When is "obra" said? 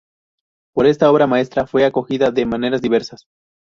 1.11-1.27